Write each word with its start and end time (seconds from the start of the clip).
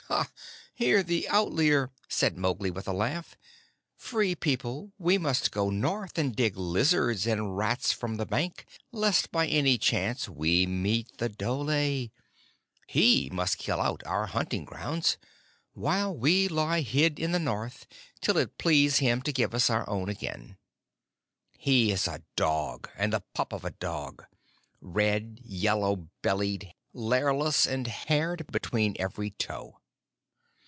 "Hear 0.75 1.03
the 1.03 1.29
Outlier!" 1.29 1.89
said 2.09 2.37
Mowgli 2.37 2.69
with 2.69 2.85
a 2.87 2.91
laugh. 2.93 3.37
"Free 3.95 4.35
People, 4.35 4.91
we 4.97 5.17
must 5.17 5.51
go 5.51 5.69
north 5.69 6.17
and 6.17 6.35
dig 6.35 6.57
lizards 6.57 7.25
and 7.25 7.55
rats 7.55 7.93
from 7.93 8.15
the 8.17 8.25
bank, 8.25 8.65
lest 8.91 9.31
by 9.31 9.47
any 9.47 9.77
chance 9.77 10.27
we 10.27 10.65
meet 10.67 11.17
the 11.19 11.29
dhole. 11.29 12.09
He 12.87 13.29
must 13.31 13.57
kill 13.57 13.79
out 13.79 14.03
our 14.05 14.25
hunting 14.25 14.65
grounds, 14.65 15.17
while 15.73 16.13
we 16.17 16.49
lie 16.49 16.81
hid 16.81 17.19
in 17.19 17.31
the 17.31 17.39
north 17.39 17.85
till 18.19 18.37
it 18.37 18.57
please 18.57 18.97
him 18.97 19.21
to 19.21 19.31
give 19.33 19.53
us 19.55 19.69
our 19.69 19.87
own 19.89 20.09
again. 20.09 20.57
He 21.57 21.89
is 21.91 22.05
a 22.05 22.23
dog 22.35 22.89
and 22.97 23.13
the 23.13 23.23
pup 23.33 23.53
of 23.53 23.63
a 23.63 23.71
dog 23.71 24.25
red, 24.81 25.39
yellow 25.43 26.07
bellied, 26.21 26.73
lairless, 26.91 27.65
and 27.65 27.87
haired 27.87 28.51
between 28.51 28.95
every 28.99 29.29
toe! 29.31 29.77